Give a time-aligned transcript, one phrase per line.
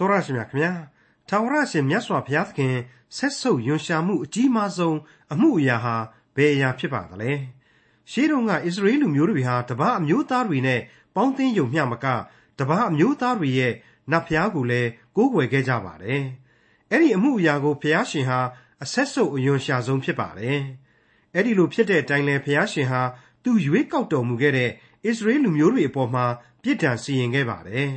[0.00, 0.72] တော်ရရှိမြခင်ဗျာ
[1.28, 2.74] ထာဝရရှင်မြတ်စွာဘုရားသခင်
[3.16, 4.98] ဆက်ဆုပ်ယွန်ရှာမှုအကြီးမားဆုံး
[5.32, 5.96] အမှုအရာဟာ
[6.36, 7.32] ဘယ်အရာဖြစ်ပါသလဲ
[8.10, 10.80] ရှေးတုန်းကအစ္စရေလလူမျိုးတွေဟာတပားအမျိုးသားတွေနဲ့
[11.14, 12.06] ပေါင်းသင်းယုံမျှမက
[12.58, 13.72] တပားအမျိုးသားတွေရဲ့
[14.10, 16.22] နတ်ဖျားကိုလည်းကိုးကွယ်ခဲ့ကြပါတယ်
[16.90, 18.40] အဲ့ဒီအမှုအရာကိုဘုရားရှင်ဟာ
[18.82, 20.58] အဆက်ဆုပ်အယွန်ရှာဆုံးဖြစ်ပါတယ်
[21.34, 23.02] အဲ့ဒီလိုဖြစ်တဲ့အတိုင်းလဲဘုရားရှင်ဟာ
[23.44, 24.72] သူရွေးကောက်တော်မူခဲ့တဲ့ဣ
[25.16, 26.24] သရေလလူမျိုးတွေအပေါ်မှာ
[26.62, 27.90] ပြစ်ဒဏ်စီရင်ခဲ့ပါတယ်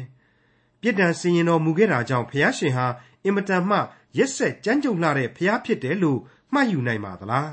[0.84, 2.88] ပြစ်ဒဏ်စီရင်တော်မူခဲ့တာကြောင့်ဘုရားရှင်ဟာ
[3.24, 3.78] အင်မတန်မှ
[4.18, 6.20] ရက်ဆက်ကြမ်းကြုတ်လာတဲ့ဘုရားဖြစ်တယ်လို့
[6.54, 7.52] မှတ်ယူနိုင်ပါသလား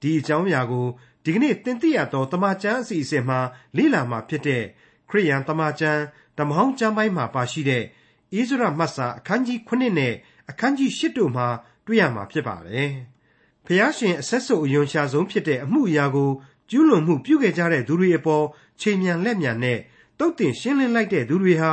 [0.00, 0.86] ဒီအကြောင်းအရာကို
[1.24, 3.38] ဒီကနေ့သင်သိရသောတမန်ကျမ်းအစီအစဉ်မှာ
[3.76, 4.62] လေ့လာမှာဖြစ်တဲ့
[5.10, 6.00] ခရိယန်တမန်ကျမ်း
[6.38, 10.14] ဓမ္မဟောင်းကျမ်းပိုင်းမှာပါရှိတဲ့ဣဇရမတ်စာအခန်းကြီး9နဲ့
[10.50, 11.46] အခန်းကြီး10တို့မှာ
[11.86, 12.90] တွေ့ရမှာဖြစ်ပါတယ်။
[13.66, 16.30] ဖျားရှင်အဆက်ဆုပ်အယွန်ရှာဆုံးဖြစ်တဲ့အမှုအရာကို
[16.70, 18.44] ကျူးလွန်မှုပြုခဲ့ကြတဲ့သူတွေအပေါ်
[18.80, 19.78] ချိန်မြန်လက်မြန်နဲ့
[20.18, 21.72] တုတ်တင်ရှင်းလင်းလိုက်တဲ့သူတွေဟာ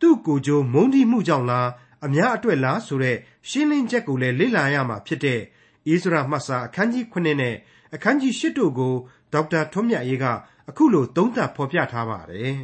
[0.00, 1.68] သူ့ကိုယ်ကျိုးမုန်းတိမှုကြောင့်လား
[2.06, 3.16] အများအတွက်လားဆိုတဲ့
[3.48, 7.54] ရှင်းလင်းချက်ကိုလည်းလေ့လာရမှာဖြစ်တဲ့ဣသရမှတ်စာအခန်းကြီး9နဲ့
[7.94, 8.94] အခန်းကြီး10တို့ကို
[9.32, 10.26] ဒေါက်တာထွန်းမြတ်ရေးက
[10.70, 12.56] အခုလိုသုံးသပ်ဖော်ပြထားပါတယ်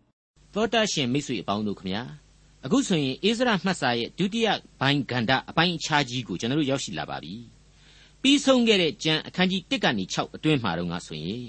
[0.54, 2.02] ။သောတာရှင်မိတ်ဆွေအပေါင်းတို့ခမညာ
[2.64, 4.48] အခုဆိုရင်ဣသရမှတ်စာရဲ့ဒုတိယ
[4.80, 7.34] ဘိုင်းဂန္ဓအပိုင်းအခြားကြီးကိုကျွန်တော်တို့ရောက်ရှိလာပါပြီ။
[8.22, 11.46] ပြီးဆုံးခဲ့တဲ့ကျမ်းအခန်းကြီး1ကနေ6အတွင်းမှာတော့ငါဆိုရင်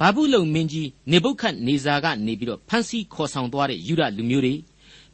[0.00, 4.54] ဘာဘူးလုံမင်းကြီးနေဘုခတ်နေဇာကနေပြီးတော့ဖန်စီခေါ်ဆောင်သွားတဲ့ယူဒလူမျိုးတွေ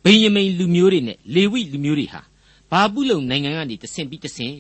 [0.05, 2.23] ဗိယမိန်လူမျိုးတွေနဲ့လေဝိလူမျိုးတွေဟာ
[2.71, 4.57] ဘာဘူးလုံနိုင်ငံကနေတဆင့်ပြီးတဆင့်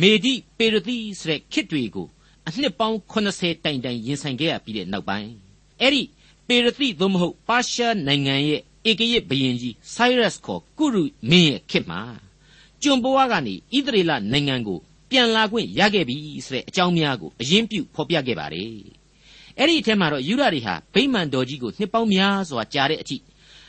[0.00, 2.08] မေဒီပေရတိဆိုတဲ့ခစ်တွေကို
[2.48, 5.30] အနှစ်ပေါင်း80တိုင်တိုင်ရင်ဆိုင်ခဲ့ရပြီးတဲ့နောက်ပိုင်း
[5.80, 6.02] အဲ့ဒီ
[6.46, 8.60] ပေရတိသို့မဟုတ်ပါရှားနိုင်ငံရဲ့
[8.90, 12.00] ဧကရစ်ဘရင်ကြီး Cyrus ခေါ်ကုရုမင်းရဲ့ခေတ်မှာ
[12.82, 14.78] ကျွန်ဘဝကနေဣသရေလနိုင်ငံကို
[15.10, 16.16] ပြန်လာခွင့်ရခဲ့ပြီ
[16.46, 18.70] ဆိုတဲ့အကြောင်းများကိုအရင်ပြုဖော်ပြခဲ့ပါတယ်
[19.58, 23.16] အဲ့ဒီအထက်မှာတော့ယူရတွေဟာဗိမာန်တော်ကြီးကိုနှစ်ပေါင်းများစွာကြာတဲ့အထိ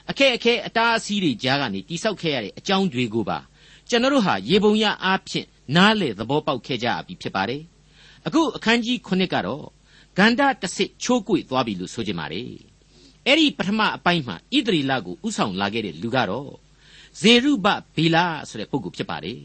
[0.10, 3.40] အခက်အခဲအတားအဆီးတွေကြားကနေတိဆောက်ခဲ့ရတဲ့အကြောင်းတွေကိုပါ
[3.90, 7.62] ကျွန်တော်တို့ဟာရေပုံရအားဖြင့်နားလေသဘောပေါက်ခဲ့ကြပြီဖြစ်ပါတယ်
[8.26, 9.66] အခုအခန်းကြီး9ကတော့
[10.18, 12.44] ဂန္ဓတဆစ်ချိုးကွေ့သွားပြီလို့ဆိုကြပါလေ
[13.26, 16.52] အဲ့ဒီပထမအပိုင်းမှာဣသရီလကိုဥဆောင်လာခဲ့တဲ့လူကတော့
[17.20, 19.40] ဇေရုဘဗေလာဆိုတဲ့ပုဂ္ဂိုလ်ဖြစ်ပါတယ်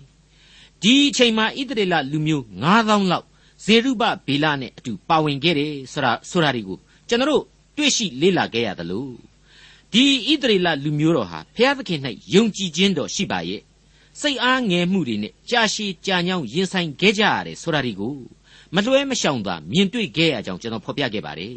[0.83, 3.27] ဒီအချိန်မှာဣသရေလလူမျိုး9000လောက်
[3.65, 6.79] ဇေရုဘဗေလနဲ့အတူပါဝင်ခဲ့တယ်ဆိုတာဆိုတာဒီကို
[7.09, 7.45] ကျွန်တော်တို့
[7.77, 9.09] တွေ့ရှိလေ့လာခဲ့ရသလို
[9.93, 12.01] ဒီဣသရေလလူမျိုးတော်ဟာဘုရားသခင်၌
[12.35, 13.61] ယုံကြည်ခြင်းတော်ရှိပါရဲ့
[14.21, 18.15] စိတ်အားငယ်မှုတွေနဲ့ကြာရှည်ကြာညောင်းရင်ဆိုင်ခဲ့ကြရတယ်ဆိုတာဒီကို
[18.75, 21.55] မလွှဲမရှောင်သာမြင်တွေ့ခဲ့ရကြောင်းကျွန်တော်ဖော်ပြခဲ့ပါတယ်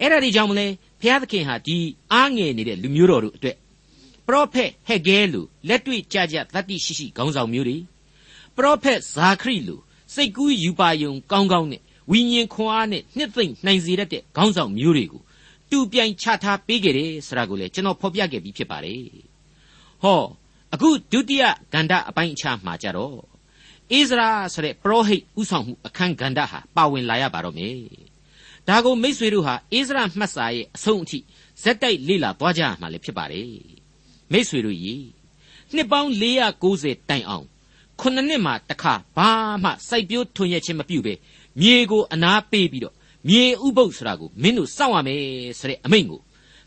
[0.00, 0.66] အဲ့ဒါဒီကြောင့်မလဲ
[1.00, 1.76] ဘုရားသခင်ဟာဒီ
[2.12, 3.56] အားငယ်နေတဲ့လူမျိုးတော်တို့အတွက်
[4.26, 7.76] ပရောဖက်ဟက်ဂဲလူလက်တွေ့ကြကြတတိရှိရှိခေါင်းဆောင်မျိုးတွေ
[8.56, 9.76] ပရောဖက်ဇာခရိလူ
[10.14, 15.22] စိတ်ကူးယူပါယုံကောင်းကောင်းနဲ့ဝိညာဉ်ခွန်အားနဲ့နှစ်သိမ့်နိုင်စေတတ်တဲ့ခေါင်းဆောင်မျိုးတွေကို
[15.70, 19.02] တူပြိုင်ချထားပေးခဲ့တယ်ဆိုတာကိုလည်းကျွန်တော်ဖော်ပြခဲ့ပြီးဖြစ်ပါတယ်။
[20.02, 20.22] ဟော
[20.74, 23.16] အခုဒုတိယဂန္ဓအပိုင်းအခြားမှာကြတော့
[23.92, 27.78] ဣဇရာဆိုတဲ့ပရောဟိတ်ဥဆောင်မှုအခန်းဂန္ဓဟာပါဝင်လာရပါတော့မယ်။
[28.68, 31.18] ဒါကိုမိษွေတို့ဟာဣဇရာမှတ်စာရဲ့အဆုံးအထိ
[31.62, 33.50] ဇက်တိုက်လေ့လာသွားကြရမှာလည်းဖြစ်ပါတယ်။
[34.32, 35.04] မိษွေတို့ကြီး
[35.74, 36.10] နှစ်ပေါင်း
[36.60, 37.46] 490တိုင်အောင်
[38.00, 39.30] ခုနှစ်နှစ်မှတစ်ခါဘာ
[39.64, 41.14] မှစိုက်ပျိုးထွန်ရက်ခြင်းမပြုဘဲ
[41.60, 42.95] မြေကိုအနာပေးပြီးတော့
[43.28, 45.22] မြေဥပုပ်ဆိုတာကိုမင်းတို့စောင့်ရမယ်
[45.58, 46.20] ဆိုတဲ့အမိန့်ကို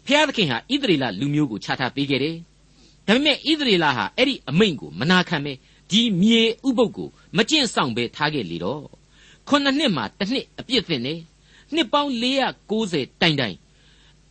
[0.06, 2.36] ဖျားသခင်ဟာဣသရေလလူမျိုးကိုချထားပေးခဲ့တယ်။
[3.08, 5.54] ဒါပေမဲ့ဣသရေလဟာအဲ့ဒီအမိန့်ကိုမနာခံပဲ
[5.92, 8.84] ဒီမြေဥပုပ်ကိုမကျင့်ဆောင်ပဲထားခဲ့လေတော့
[9.48, 11.16] ခုနှစ်နှစ်မှတစ်နှစ်အပြစ်တင်နေ
[11.74, 12.12] နှစ်ပေါင်း
[12.72, 13.56] 490တိုင်တိုင်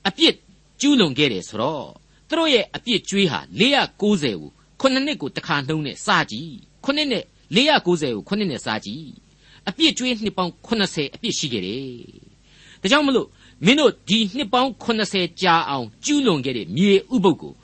[0.06, 0.34] အပြစ်
[0.80, 1.84] ကျူးလွန်ခဲ့တယ်ဆိုတော့
[2.28, 4.14] သူတို့ရဲ့အပြစ်ကြွေးဟာ490ကို
[4.80, 6.52] ခုနှစ်နှစ်ကိုတစ်ခါနှုံးနဲ့စကြည့်
[6.84, 7.24] ခုနှစ်နဲ့
[7.54, 7.94] 490ကို
[8.28, 9.08] ခုနှစ်နဲ့စားကြည့်
[9.68, 11.82] အပြစ်ကျွေးနှစ်ပေါင်း80အပြစ်ရှိခဲ့တယ်
[12.82, 13.28] ဒါကြောင့်မလို့
[13.64, 17.54] မင်းတို့ဒီနှစ်ပေါင်း80ကြာအောင်ကျူးလွန်ခဲ့တဲ့မြေဥပုပ်ကို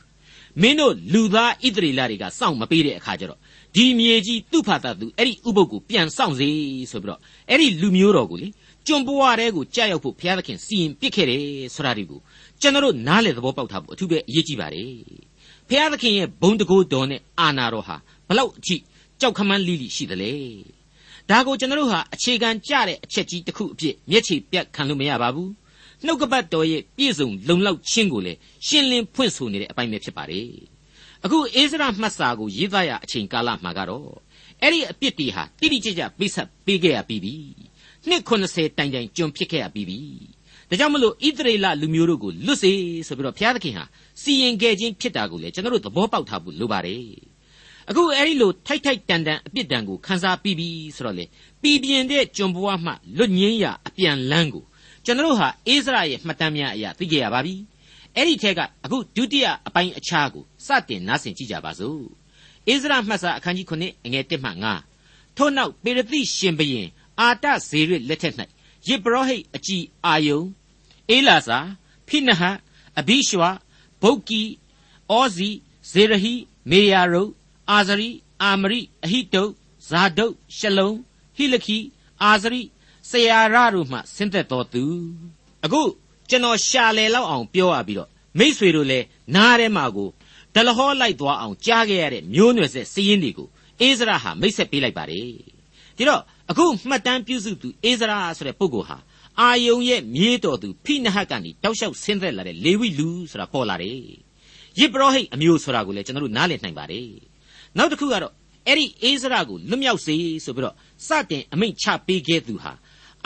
[0.61, 3.41] မင်းတို့လူသားဣသရေလတွေကစောင့်မပေးတဲ့အခါကျတော့
[3.75, 6.49] ဒီမြေကြီးသူ့ဖာသာသူအဲ့ဒီဥပုပ်ကိုပြန်စောင့်စေ
[6.91, 7.21] ဆိုပြီးတော့
[7.51, 8.49] အဲ့ဒီလူမျိုးတော်ကိုလေ
[8.87, 11.43] ကျွံပွားတဲ့ကိုကြာရောက်ဖို့ဘုရားသခင်စီရင်ပစ်ခဲ့တယ်
[11.75, 12.21] ဆိုတာဒီကို
[12.61, 14.91] ကျွန်တော်တို့နားလေသဘောပေါက်ထားဖို့အထူးပဲအရေးကြီးပါတယ်
[15.69, 17.97] ဘုရားသခင်ရဲ့ဘုံတကိုးတော်နဲ့အာနာတော်ဟာ
[18.29, 18.77] ဘလောက်အထိ
[19.21, 20.33] ကြောက်ခမန်းလိလိရှိသလဲ
[21.31, 25.51] ဒါကိုကျွန်တော်တို့ဟာအခြေခံကြတဲ့အချက်ကြီးတစ်ခုအဖြစ်မျက်ခြေပြတ်ခံလို့မရပါဘူး
[26.05, 30.49] နှုတ်ကပတ်တော်ရဲ့ပြည့်စုံလုံလောက်ခြင်းကိုလည်းရှင်းလင်းဖွင့်ဆိုနေတဲ့အပိုင်းပဲဖြစ်ပါတယ်
[31.25, 34.11] အခုအိစရာမှတ်စာကိုရေးသားရအချိန်ကာလမှာကတော့
[34.63, 37.35] အဲ့ဒီအပြစ်တွေဟာတိတိကျကျပိဆက်ပေးခဲ့ရပြီးပြီ
[38.09, 40.01] နှစ်80တိုင်တိုင်ကျွန်ဖြစ်ခဲ့ရပြီးပြီ
[40.69, 42.73] ဒါကြောင့်မလို့ဣသရေလလူမျိုးတို့ကိုလွတ်စေ
[43.07, 43.85] ဆိုပြီးတော့ဘုရားသခင်ဟာ
[44.23, 47.03] စီရင်ခဲ့ခြင်းဖြစ်တာကိုလည်းကျွန်တော်တို့သဘောပေါက်ထားဖို့လိုပါတယ်
[47.91, 51.25] အခုအဲ့ဒီလိုထိုက်ထိုက်တန်တန်အပြစ်ဒဏ်ကိုခန်းစားပြီးပြီဆိုတော့လေ
[51.63, 54.65] ပြည်ပြင်းတဲ့ကျွန်ဘဝမှလွတ်ငင်းရာအပြန်လန်းကို
[55.05, 57.55] ကျွန်တော်တို့ဟာအိစရာရဲ့မှတ်တမ်းများအရာသိကြရပါပြီ
[58.17, 62.01] အဲ့ဒီထက်ကအခုဒုတိယအပိုင်းအခြားကိုစတင်နားဆင်ကြည့်ကြပါစို့
[62.67, 64.51] ဣဇရမှတ်စာအခန်းကြီး9အငယ်1မှ
[64.95, 66.89] 9ထို့နောက်ပေရသိရှင်ဘရင်
[67.21, 68.35] အာတဇေရလက်ထက်၌
[68.87, 70.41] ယေဘရဟိတ်အကြီးအာယုံ
[71.11, 71.59] အေလာစာ
[72.09, 72.57] ဖိနဟတ်
[72.99, 73.45] အဘိရှဝ
[74.03, 74.43] ဗုတ်ကီ
[75.11, 75.51] အောဇီ
[75.91, 76.35] ဇေရဟိ
[76.71, 77.23] မေယာရု
[77.71, 78.09] အာဇရိ
[78.43, 79.45] အာမရိအဟိတု
[79.89, 80.91] ဇာဒုတ်ရှလုံ
[81.37, 81.79] ဟိလခိ
[82.23, 82.63] အာဇရိ
[83.11, 84.85] ဆရာရတို့မှဆင်းသက်တော်သူ
[85.65, 85.83] အခု
[86.29, 88.09] ကျွန်တော်ရှာလေလောက်အောင်ပြောရပြီးတော့
[88.39, 90.09] မိษွေတို့လည်းနားထဲမှာကို
[90.55, 93.49] ဒလဟောလိုက်သွားအောင်ကြားခဲ့ရတဲ့မျိုးနွယ်ဆက်စည်ရင်းတွေကို
[93.81, 95.29] အိဇရာဟာမိတ်ဆက်ပေးလိုက်ပါတယ်
[95.97, 98.99] ဒီတော့အခုမှတ်တမ်းပြုစုသူအိဇရာဆိုတဲ့ပုဂ္ဂိုလ်ဟာ
[99.41, 103.99] အာယုံရဲ့မြေးတော်သူဖိနဟတ်ကနေတောက်လျှောက်ဆင်းသက်လာတဲ့လေဝိလူဆိုတာပေါ်လာတယ်
[104.79, 107.07] ယေဘရဟိတ်အမျိုးဆိုတာကိုလည်းကျွန်တော်တို့နားလည်နိုင်ပါတယ်
[107.79, 108.35] နောက်တစ်ခုကတော့
[108.67, 110.77] အဲ့ဒီအိဇရာကိုလွတ်မြောက်စေဆိုပြီးတော့
[111.07, 112.73] စတင်အမိန့်ချပေးခဲ့သူဟာ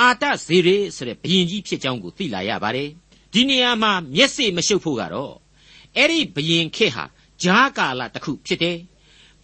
[0.00, 2.88] အာတဇေရေဆိုတဲ့ဘုရင်ကြီးဖြစ်ကြောင်းကိုသိလာရပါတယ်
[3.32, 5.34] ဒီနေရာမှာမျက်စိမရှုပ်ဖို့ကတော့
[5.96, 7.04] အဲ့ဒီဘုရင်ခေတ်ဟာ
[7.42, 8.78] ဂျားကာလတစ်ခုဖြစ်တယ်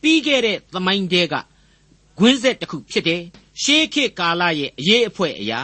[0.01, 1.35] ပြီးခဲ့တဲ့သမိုင်းတဲက
[2.19, 3.23] gw င်းဆက်တစ်ခုဖြစ်တယ်
[3.63, 5.63] ရှေးခေတ်ကာလရဲ့အရေးအဖွဲအရာ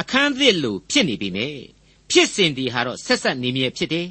[0.00, 1.56] အခန်းသစ်လိုဖြစ်နေပြီမယ်
[2.10, 4.08] ဖြစ်စဉ်ဒီဟာတော့ဆက်ဆက်နေမြဲဖြစ်တယ်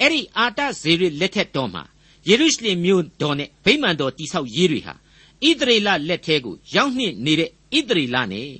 [0.00, 1.82] အဲ့ဒီအာတဇေရလက်ထက်တော်မှာ
[2.30, 8.50] ယေရုရှလင်မြို့တော်နဲ့ဗိမာန်တော်တိဆောက်ရေးတွေဟာဣသရေလလက်ထဲကိုရောက်နှင့်နေတဲ့ဣသရေလနဲ့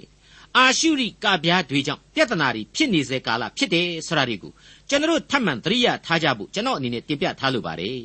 [0.56, 4.52] အာရှုရိကဗျာတွေကြောင့်ပြဿနာတွေဖြစ်နေစေကာလဖြစ်တယ်ဆိုတာတွေကို
[4.88, 7.98] ကျွန်တော်ထပ်မံသတိရထားကြဖို့ကျွန်တော်အနေနဲ့တင်ပြထားလိုပါတယ်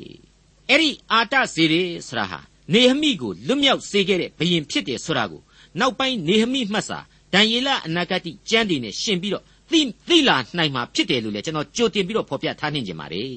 [0.68, 1.74] အဲ့ဒီအာတဇေရ
[2.08, 2.40] ဆိုတာဟာ
[2.72, 5.42] နေဟမိကိုလွတ်မြောက်စေခဲ့တဲ့ဘုရင်ဖြစ်တယ်ဆိုတာကို
[5.80, 6.98] နောက်ပိုင်းနေဟမိမှတ်စာ
[7.32, 13.28] ဒံယေလအနာဂတိကျမ်းတွေနဲ့ရှင်ပြီးတော့သိသိလာနိုင်မှာဖြစ်တယ်လို့လည်းကျွန်တော်ကြိုတင်ပြီးတော့ဖော်ပြထားနေကြပါတယ်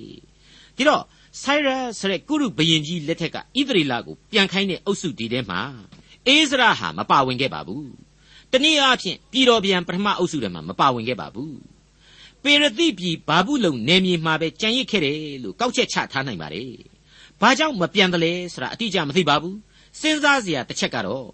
[0.78, 1.04] ဒီတော့
[1.42, 5.62] ဆိုင်ရဆိုတဲ့ကုရုဘရင်ကြီးလက်ထက်ကဣသရေလကိုပြန်ခိုင်းတဲ့အုပ်စုဒီထဲမှာ
[6.28, 7.90] အိဇရာဟာမပါဝင်ခဲ့ပါဘူး
[8.52, 11.58] တနည်းအားဖြင့်ပြည်တော်ပြန်ပထမအုပ်စုထဲမှာမပါဝင်ခဲ့ပါဘူး
[12.44, 16.72] ပေရတိပြည်ဘာဘူးလုံနေမြေမှာပဲကြံရစ်ခဲ့တယ်လို့ကောက်ချက်ချထားနိုင်ပါတယ်
[17.42, 19.58] ဘာကြောင့်မပြန်တယ်လဲဆိုတာအတိအကျမသိပါဘူး
[20.00, 21.28] စဉ်းစားစရာတစ်ချက်ကတော့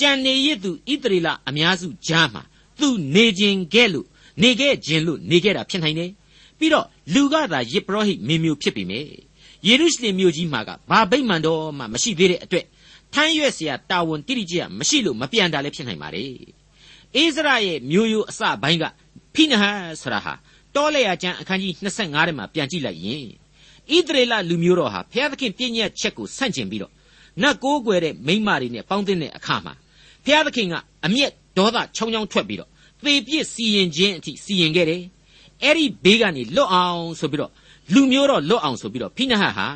[0.00, 2.42] ကြံနေရစ်သူဣသရေလအများစုကြားမှာ
[2.80, 4.06] သူနေခြင်းခဲ့လို့
[4.42, 6.10] နေခဲ့ခြင်းလို့နေခဲ့တာဖြစ်နိုင်တယ်
[6.58, 9.10] ပြီးတော့လူကသာယေဘရဟိမင်းမျိုးဖြစ်ပြီမေယေ
[9.67, 12.65] ရုရှလင်မြို့ကြီးမှာကဘာဗိမ္မာန်တော်မှမရှိသေးတဲ့အတွက်
[13.13, 16.25] ထမ်းရွက်เสียတာဝန်တိတိကျကျမရှိလို့မပြန်တာလည်းဖြစ်နိုင်ပါလေ
[17.15, 18.83] အိစရာရဲ့မျိုးရိုးအစပိုင်းက
[19.33, 20.33] ဖိနဟတ်ဆရာဟာ
[20.75, 23.25] တောလေယာကျမ်းအခန်းကြီး25ထဲမှာပြန်ကြည့်လိုက်ရင်
[23.95, 26.93] ဣသရေလလူမျိုးတော်ဟာဘုရားသခင်ပြည့်ညက်ချက်ကိုဆန့်ကျင်ပြီးတော့
[27.41, 29.73] နတ်ကိုးကွယ်တဲ့မိမတွေနဲ့ပေါင်းတဲ့အခါမှာ
[30.25, 30.73] ဘုရားသခင်က
[31.05, 32.69] အမျက်ဒေါသချောင်းချောင်းထွက်ပြီးတော့
[33.03, 35.01] သေပြစ်စီရင်ခြင်းအထိစီရင်ခဲ့တယ်
[35.63, 37.51] အဲ့ဒီဘေးကနေလွတ်အောင်ဆိုပြီးတော့
[37.94, 39.68] လူမျိုးတော့လွတ်အောင်ဆိုပြီးတော့ဖိနဟတ်ဟာ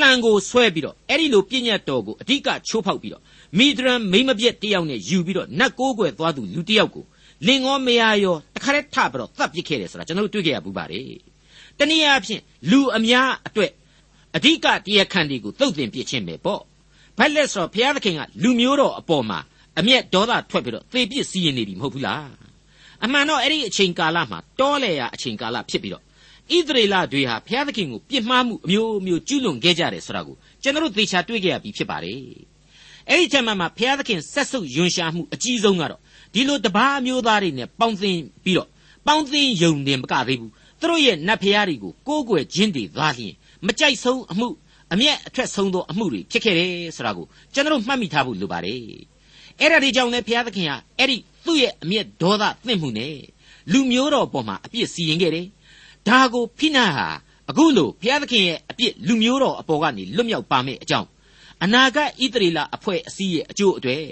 [0.00, 3.22] လှံကိုဆွဲပြီးတော့အဲ့ဒီလိုပြည့်ညတ်တော်ကိုအဓိကချိုးဖောက်ပြီးတော့
[3.58, 7.04] မိဒရန်မိမပြက်တယောက်နဲ့ယူပြီးတော့နတ်ကိုးကွယ်သွားသူလူတယောက်ကို
[7.46, 11.04] လင်ငေါမယာရောတခါတည်းထပြီးတော့သတ်ပစ်ခဲ့တယ်ဆိုတာကျွန်တော်တို့တွေ့ခဲ့ရဘူးပါတယ်
[11.78, 13.70] တနည်းအားဖြင့်လူအများအတွက်
[14.36, 16.62] အဓိကတရားခံတွေကိုသုတ်သင်ပြစ်ခြင်းပဲပေါ့
[17.18, 19.38] ဘက်လက်ဆိုဘုရားသခင်ကလူမျိုးတော်အပေါ်မှာ
[19.78, 22.30] အမျက်ဒေါသထွက်ပြီးတော့သေပြစ်စီရင်နေပြီမဟုတ်ဘူးလား
[23.04, 26.04] အမှန်တော့အဲ့ဒီအချိန်ကာလမှာတောလေရာအချိန်ကာလဖြစ်ပြီးတော့
[26.56, 32.20] ဣသရေလတွေဟာဘုရားသခင်ကိုပြစ်မှားမှုအမျိုးမျိုးကျူးလွန်ခဲ့ကြတယ်ဆိုတာကိုကျွန်တော်တို့သေချာတွေ့ခဲ့ရပြီဖြစ်ပါတယ်
[33.08, 36.00] အဲ့ဒီချက်မှမှာဘုရားသခင်ဆက်ဆုပ်ယွန်ရှာမှုအကြီးဆုံးကတော့
[36.34, 38.68] ဒီလိုတပားအမျိုးသားတွေနဲ့ပေါင်းသင်းပြီးတော့
[39.06, 43.34] ပေါင်းသင်းယုံတယ်မကသေးဘူးသူတို့ရဲ့နတ်ဖျားတွေကိုကိုးကွယ်ခြင်းတွေသာလျှင်
[43.66, 44.48] မကြိုက်ဆုံးအမှု
[44.92, 48.80] အမျက်အထွက်ဆုံးသောအမှုတွေဖြစ်ခဲ့တယ်ဆိုတာကိုကျွန်တော်မှတ်မိထားဖို့လိုပါတယ်
[49.60, 53.16] အဲ့ဒါတွေကြောင့်လည်းဘုရားသခင်ဟာအဲ့ဒီသူ့ရဲ့အမျက်ဒေါသသင့်မှုနဲ့
[53.72, 55.46] လူမျိုးတော်ပေါ်မှာအပြစ်စီရင်ခဲ့တယ်
[56.08, 57.08] ဒါကိုဖိနဟာ
[57.50, 61.08] အခုလိုဘုရားသခင်ရဲ့အပြစ်လူမျိုးတော်အပေါ်ကနေလွတ်မြောက်ပါမယ့်အကြောင်း
[61.64, 64.04] အနာဂတ်ဣသရေလအဖွဲ့အစည်းရဲ့အကျိုးအတွေ့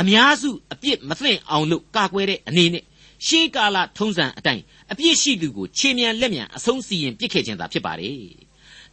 [0.00, 2.84] အများစုအပြစ်မသိအောင်လို့ကာကွယ်တဲ့အနေနဲ့
[3.26, 8.18] ရှေးကာလထုံးစံအတိုင်းအပြစ်ရှိသူကိုခြေမြန်လက်မြန်အဆုံးစီရင်ပြစ်ခဲ့ခြင်းသာဖြစ်ပါတယ်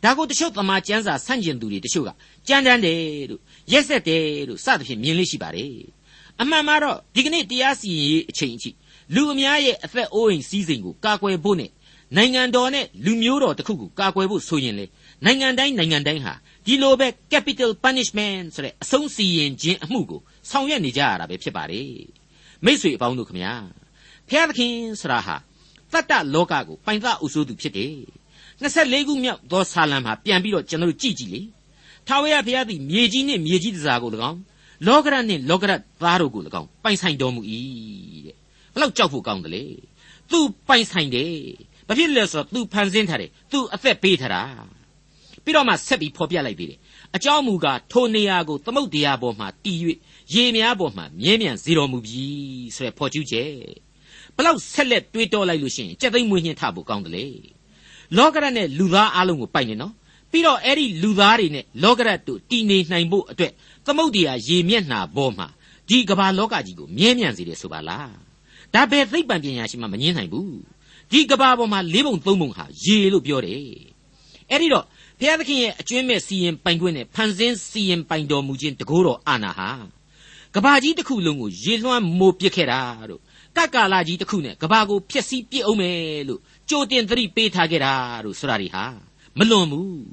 [0.03, 2.09] ဒါကိုတချို့သမာကျမ်းစာဆန့်ကျင်သူတွေတချို့က
[2.47, 5.73] ကြမ်းတမ်းတယ်လို့ရက်ဆက်တယ်လို့စသဖြင့်မြင်လို့ရှိပါတယ်
[6.41, 8.71] အမှန်မှာတော့ဒီကနေ့တရားစီရင်ရေးအချိန်အထိ
[9.15, 11.71] လူအများရဲ့အသက်အိုးအိမ်စည်းစိမ်ကိုကာကွယ်ဖို့နဲ့
[12.15, 14.85] နိုင်ငံတော်နဲ့လူမျိုးတော်တစ်ခုကိုကာကွယ်ဖို့ဆိုရင်လေ
[15.25, 16.33] နိုင်ငံတိုင်းနိုင်ငံတိုင်းဟာ
[16.65, 21.91] ဒီလိုပဲ capital punishment ဆိုတဲ့အဆုံးစီရင်ခြင်းအမှုကိုဆောင်ရွက်နေကြရတာပဲဖြစ်ပါတယ်
[22.65, 23.53] မိษွေအပေါင်းတို့ခမညာ
[24.29, 25.35] ဖျားသခင်ဆရာဟာ
[25.93, 27.95] တတ္တလောကကိုပိုင်သအုပ်စိုးသူဖြစ်တယ်
[28.61, 31.41] 24ခုမြောက်သောဆာလံမှာပြန်ပြီးတော့ကျွန်တော်တို့ကြည့်ကြည့်လေ
[32.07, 34.39] ထာဝရဘုရားသည်မြေကြီးနှင့်မြေကြီးတစားကို၎င်း
[34.87, 35.71] လောကရနှင့်လောကရ
[36.01, 37.41] သားတို့ကို၎င်းပိုင်ဆိုင်တော်မူ၏
[38.25, 38.35] တဲ့
[38.73, 39.63] ဘလောက်ကြောက်ဖို့ကောင်းတယ်လေ
[40.31, 41.33] သူပိုင်ဆိုင်တယ်
[41.87, 44.41] ဘာဖြစ်လဲဆိုတော့ तू ဖန်ဆင်းထားတယ် तू အသက်ပေးထားတာ
[45.43, 46.79] ပြီးတော့မှဆက်ပြီးဖော်ပြလိုက်သေးတယ်
[47.15, 49.77] အကြောင်းမူကားထိုနေရာကိုသမုတ်တရားပေါ်မှာတည်၍
[50.33, 52.25] ရေများပေါ်မှာမြဲမြံစေတော်မူပြီ
[52.75, 53.53] ဆိုရယ်ဖော်ကျူးချက်
[54.35, 57.25] ဘလောက်ဆက်လက်တွေးတောလိုက်လို့ရှိရင်ကြက်သိမ်းမွေးညှင်းထဖို့ကောင်းတယ်လေ
[58.17, 59.93] လောကရတ်နဲ့လူသားအလုံးကိုပိုက်နေနော်
[60.31, 63.51] ပြီးတော့အဲ့ဒီလူသားတွေနဲ့လောကရတ်တို့တည်နေနိုင်ဖို့အတွက်
[63.85, 65.47] သမုတ်တရားရေမျက်နှာပေါ်မှာ
[65.89, 68.13] ဒီကမ္ဘာလောကကြီးကိုမြဲမြံစေတယ်ဆိုပါလား
[68.73, 70.57] ဒါပဲသိပ္ပံပညာရှိမှမငင်းနိုင်ဘူး
[71.11, 73.61] ဒီကမ္ဘာပေါ်မှာလေးပုံသုံးပုံဟာရေလို့ပြောတယ်
[74.49, 74.85] အဲ့ဒီတော့
[75.19, 79.69] ဘုရားသခင်ရဲ့အကျွင်းမဲ့စီရင်ပိုင်ခွင့်နဲ့ဖန်ဆင်းစီရင်ပိုင်တော်မူခြင်းတကိုးတော်အာနာဟာ
[80.55, 83.21] ကဘာကြီးတစ်ခုလုံးကိုရေလွှမ်းမိုးပစ်ခဲ့တာတို့
[83.57, 85.97] ကကာလာကြီးတစ်ခုနဲ့ကဘာကိုဖျက်ဆီးပစ်အောင်မယ်
[86.27, 87.93] လို့ကြိုတင်သတိပေးထားခဲ့တာ
[88.25, 88.83] တို့ဆိုတာဒီဟာ
[89.37, 90.05] မလွန်ဘူး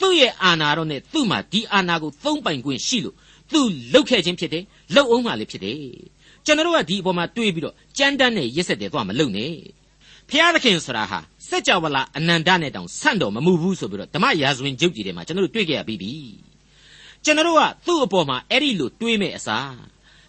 [0.00, 3.16] သူ့ရဲ့အာနာတော့နဲ့သူ့မှာဒီအာနာကိုသုံးပိုင်ခွင့်ရှိလို့
[3.52, 3.60] သူ
[3.92, 4.64] လှုပ်ခဲ့ခြင်းဖြစ်တယ်
[4.94, 5.80] လှုပ်အောင်မှလည်းဖြစ်တယ်
[6.44, 9.52] ကျွန်တော်တို့ကဒီအပေါ်မှာတွေးပြီးတော့ကြမ်းတမ်းနဲ့ရက်ဆက်တယ်သွားမလုပ်နဲ့
[10.30, 11.18] ဖျားသခင်ဆိုတာဟာ
[11.48, 16.12] စัจ java လာအနန္တနဲ့တောင်ဆန့်တော်မမှုဘူးဆိုပြီးတော့ဓမ္မရာဇဝင်ကျုပ်ကြီးထဲမှာကျွန်တော်တို့တွေ့ကြရပြီးပြီ
[17.24, 19.72] ကျွန်တော်တို့ကသူ့အပေါ်မှာအဲ့ဒီလိုတွေးမဲ့အစား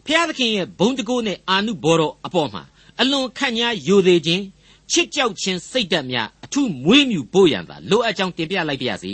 [0.05, 2.63] ဖျားသခင်ရဲ့ဘုံတကိုးနဲ့အာနုဘော်တော်အပေါ်မှာ
[2.99, 4.43] အလွန်ခန့်ညားယိုသေးခြင်း
[4.91, 9.13] ချစ်ကြောက်ခြင်းစိတ်ဓာတ်များအထုမွေးမြူဖို့ရန်သာလိုအပ်ကြောင်းတင်ပြလိုက်ပါရစေ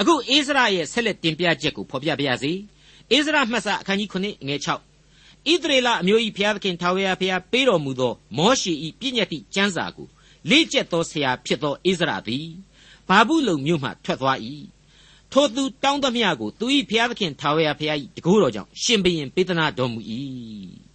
[0.00, 2.52] အခုအိစရာရဲ့ဆက်လက်တင်ပြချက်ကိုဖော်ပြပါရစေ
[3.10, 4.14] အိစရာမှတ်စာအခန်းကြီး9
[4.46, 4.91] ငွေ6
[5.51, 10.07] ဣသရေလအမျိုး၏ဘုရားသခင်ထာဝရဘုရားပေးတော်မူသောမောရှေ၏ပြည့်ညတ်တိကျမ်းစာကို
[10.49, 12.47] လေ့ကျက်သောဆရာဖြစ်သောဣသရာသည်
[13.07, 14.37] ဘာဘူးလုံမြို့မှထွက်သွား၏
[15.31, 19.99] ထိုသူတောင်းသမျှကိုသူ၏ဘုရားသခင်ထာဝရဘုရား၏တကူတော်ကြောင့်ရှင်ဘရင်ပေးသနာတော်မူ၏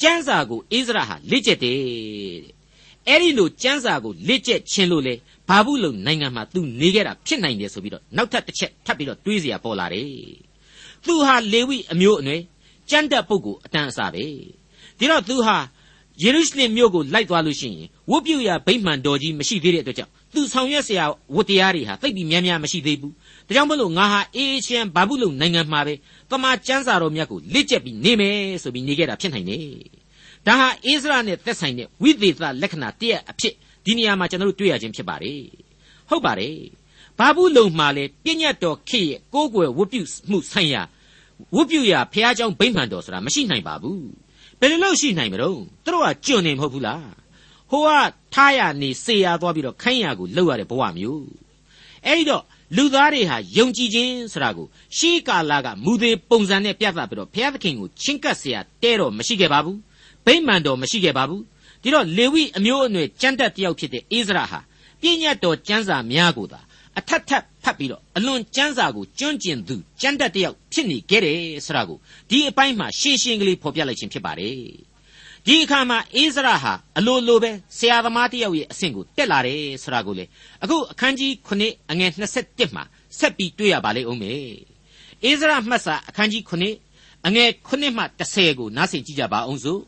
[0.00, 1.78] ကျမ်းစာကိုဣသရာဟာလေ့ကျက်တယ်
[2.44, 2.64] တဲ့
[3.08, 5.14] အဲ့ဒီလိုကျမ်းစာကိုလေ့ကျက်ခြင်းလို့လေ
[5.48, 10.08] ဘာဘူးလုံနိုင်ငံမှာသူနေခဲ့တာဖြစ်နိုင်တယ်ဆိုပြီးတော့နောက်ထပ်တစ်ချက်ထပ်ပြီးတော့တွေးเสียပေါ်လာတယ်
[11.04, 12.42] သူဟာလေဝိအမျိုးအနွယ်
[12.91, 14.25] ကြမ်းတက်ပုဂ္ဂိုလ်အတန်အဆပဲ
[14.99, 15.57] ဒီတော့သူဟာ
[16.23, 21.05] ယေရုရှလင်မြို့ကိုလိုက်သွားလို့ရှိရင်ဝတ်ပြုရာဗိမှန်တော်ကြီးမရှိသေးတဲ့အတွက်ကြောင့်သူဆောင်ရွက်စရာ
[21.35, 23.13] ဝတ္တရားတွေဟာသိပ်ပြီးများများမရှိသေးဘူး
[23.47, 25.93] ဒါကြောင့်မလို့ငါဟာအေရှန်ဘာဘူးလုံနိုင်ငံမှာပဲ
[26.31, 29.63] တမန်ကျမ်းစာတော်မြတ်ကိုလက်ကျက်ပြီးနေမယ်ဆိုပြီးနေခဲ့တာဖြစ်နိုင်တယ်
[30.45, 33.53] ဒါဟာအိစရာနဲ့သက်ဆိုင်တဲ့ဝိသေသလက္ခဏာတရက်အဖြစ်
[33.85, 35.43] ဒီနေရာမှာကျွန်တော်တို့တွေ့ရခြင်းဖြစ်ပါတယ်
[36.09, 36.57] ဟုတ်ပါတယ်
[37.19, 40.81] ဘာဘူးလုံမှာလဲပြည့်ညတ်တော်ခေရဲ့ကိုးကွယ်ဝတ်ပြုမှုဆိုင်ရာ
[41.54, 44.04] ဝတ်ပြုရာဖះเจ้าဗိမှန်တော်ဆိုတာမရှိနိုင်ပါဘူး
[44.60, 47.06] ဘယ်လိုလုပ်ရှိနိုင်မလို့သူတို့ကကျွံနေမဟုတ်ဘူးလား
[47.70, 47.90] ဟိုက
[48.34, 51.26] ထားရနေစေရသွားပြီးတော့ခိုင်းရကိုလှုပ်ရတဲ့ဘဝမျိုး
[52.06, 52.44] အဲ့ဒီတော့
[52.76, 59.78] လူသားတွေဟာယုံကြည်ခြင်းဆိုတာကိုရှေးကာလကမူသေးပုံစံနဲ့ပြသပြီးတော့ဘုရားသခင်ကိုချင်းကပ်เสียတဲတော့မရှိခဲ့ပါဘူး
[60.26, 61.42] ဗိမှန်တော်မရှိခဲ့ပါဘူး
[61.82, 64.60] ဒီတော့လေဝိအမျိုးအနွယ်ကြမ်းတက်တယောက်ဖြစ်တဲ့အိစရာဟာ
[65.00, 66.60] ပြည့်ညတ်တော်ကျမ်းစာများကိုသာ
[66.98, 71.97] အထက်ထပ် ဖတ်ပြီးတော့အလွန်ကျမ်းစာကိုကျွန့်ကျင်သူကျမ်းတတ်တယောက်ဖြစ်နေခဲ့တယ်ဆိုတာကို
[72.29, 74.55] ဒီအပိုင်းမှာရှင်းရှင်းကလေးဖော်ပြလိုက်ခြင်းဖြစ်ပါတယ်
[75.45, 80.25] ဒီအခါမှာအိစရာဟာအလိုလိုပဲဆရာသမားတယောက်ရဲ့အဆင့်ကိုတက်လာတယ်ဆိုတာကိုလေ
[80.63, 82.11] အခုအခန်းကြီး9အငယ်
[82.43, 82.83] 27မှာ
[83.19, 84.51] ဆက်ပြီးတွေ့ရပါလိမ့်ဦးမယ်
[85.23, 89.81] အိစရာမှတ်စာအခန်းကြီး9အငယ်9မှ10ကိုနားဆင်ကြည့်ကြပါအောင်စို့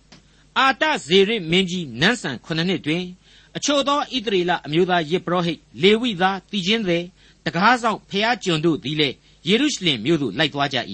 [0.57, 3.03] အာတဇေရမင်းကြီးနန်းဆန်9နှစ်တွင်
[3.57, 7.03] အချို့သောဣသရေလအမျိုးသားယေဘရဟိတ်လေဝိသားတည်ခြင်းသည်
[7.45, 9.15] တကားဆောင်ဖျားကျွန်တို့သည်လည်း
[9.47, 10.77] ယေရုရှလင်မြို့သို့လိုက်သွားကြ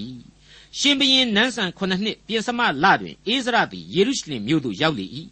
[0.78, 5.06] ရှင်ဘရင်နန်းဆန်9နှစ်ပြင်စမလတွင်အိစရသည်ယေရုရှလင်မြို့သို့ရောက်လေ၏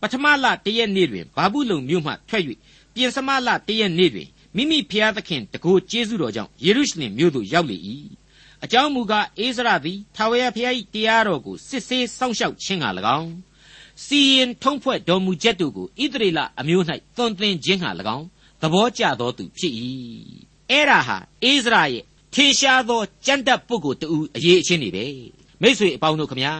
[0.00, 2.44] ပထမလတရက်နေ့တွင်ဘာဘူးလုံမြို့မှထွက်၍
[2.94, 7.78] ပြင်စမလတရက်နေ့တွင်မိမိဖျားသခင်တကိုးကျေးဇူးတော်ကြောင့်ယေရုရှလင်မြို့သို့ရောက်လေ၏
[8.64, 12.86] အကြောင်းမူကားအိစရသည်ထာဝရဘုရား၏တရားတော်ကိုစစ်ဆေးစောင့်ရှောက်ခြင်းက၎
[13.18, 13.30] င်း
[14.04, 16.84] စီရင်ထုံးဖွဲ့တော်မူချက်တို့ကိုဣသရေလအမျိုး၌
[17.16, 18.26] သွန်သင်ခြင်းဟာ၎င်း
[18.62, 19.72] သဘောကျသောသူဖြစ်၏
[20.70, 22.04] အဲ့ဒါဟာအိစရာရဲ့
[22.34, 24.06] ထင်ရှားသောကြမ်းတက်ပုဂ္ဂိုလ်တူ
[24.36, 25.04] အရေးအချင်းတွေပဲ
[25.62, 26.54] မိษွေအပေါင်းတို့ခမညာ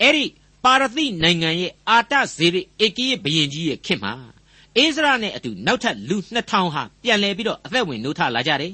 [0.00, 0.24] အဲ့ဒီ
[0.64, 4.12] ပါရသိနိုင်ငံရဲ့အာတဇေရိဧကိယဘယင်ကြီးရဲ့ခင်မှာ
[4.76, 8.72] အိစရာနဲ့အတူနောက်ထပ်လူ2000ဟာပြန်လည်ပြီးတော့အသက်ဝင်နှုတ်ထလာကြတယ်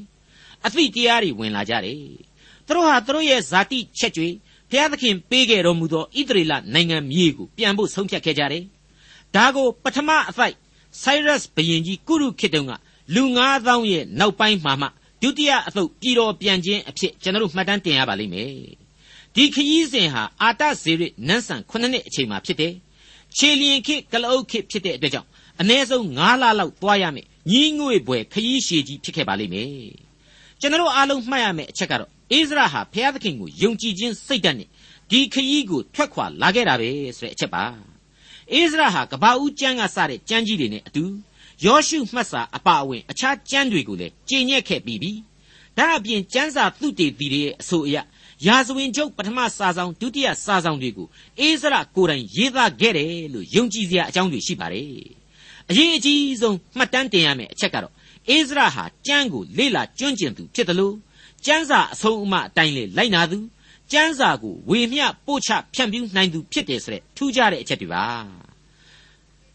[0.66, 1.98] အသိတရားတွေဝင်လာကြတယ်
[2.66, 4.28] သူတို့ဟာသူတို့ရဲ့ဇာတိချက်ကြွေ
[4.70, 8.64] ဘုရားသခင်ပေးခဲ့တော်မူသောဣသရေလနိုင်ငံမြေကိုပြန်ဖို့ဆုံးဖြတ်ခဲ့ကြတယ်။
[9.36, 10.54] ဒါကိုပထမအဖိုက်
[11.02, 12.72] Cyrus ဘုရင်ကြီးကုရုခေတ်တုန်းက
[13.14, 13.22] လူ
[13.56, 14.88] 9000ရဲ့နောက်ပိုင်းမှာမှ
[15.22, 18.52] ဒုတိယအသုတ်ပြည်တော်ပြန်ခြင်းအဖြစ်ကျွန်တော်တို့မှတ်တမ်းတင်ရပါလိမ့်မယ်။
[19.34, 22.72] ဒီခရီးစဉ်ဟာအာတဇေရနန်းဆန်9နှစ်အချိန်မှာဖြစ်တယ်။
[23.36, 25.28] ခြေလျင်ခေတ်ကလအုပ်ခေတ်ဖြစ်တဲ့အတွက်ကြောင့်
[25.60, 29.70] အ ਨੇ ဆုံး9လလောက်သွားရမယ်။ညီးငွေ့ပွဲခရီးရှည်ကြီးဖြစ်ခဲ့ပါလိမ့်မယ်။
[30.60, 34.68] ကျွန်တော်တို့အားလုံးမှတ်ရမယ့်အချက်ကတော့အိစရာဟာဘုရားသခင်ကိုယုံကြည်ခြင်းစိတ်ဓာတ်နဲ့
[35.10, 37.64] ဒီခရီးကိုထွက်ခွာလာခဲ့တာပဲဆိုတဲ့အချက်ပါ
[38.52, 41.04] အိစရာဟာကဘာဦးကျမ်းကစတဲ့ကျမ်းကြီးတွေနဲ့အတူ
[41.64, 45.12] ယောရှုမှတ်စာအပါအဝင် အခြားကျမ်းတွေကိုလည်းကျင့်ညက်ခဲ့ပြီးပြီ
[45.76, 47.96] ဒါအပြင်ကျမ်းစာသုတေသီတွေရဲ့အဆိုအရ
[48.46, 51.08] ရာဇဝင်ချုပ်ပထမစာဆောင်ဒုတိယစာဆောင်တွေကို
[51.40, 54.86] အိစရာကိုယ်တိုင်ရေးသားခဲ့တယ်လို့ယုံကြည်စရာအကြောင်းတွေရှိပါတယ်
[55.70, 57.94] အရေးအကြီးဆုံးမှတ်တမ်းတင်ရမယ့်အချက်ကတော့
[58.28, 60.94] အိစရာဟာကျမ်းကိုလေ့လာကျွမ်းကျင်သူဖြစ်တယ်လို့
[61.46, 63.38] ကျမ်းစာအဆုံးအမအတိုင်းလေလိုက်နာသူ
[63.92, 68.04] ကျမ်းစာကိုဝေမျှပို့ချဖြန့်ဖြူးနိုင်သူဖြစ်တယ်ဆိုတဲ့ထူးခြားတဲ့အချက်တွေပါ